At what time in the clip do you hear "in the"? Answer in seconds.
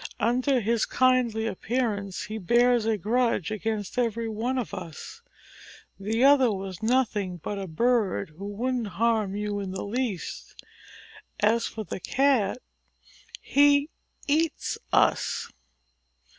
9.59-9.85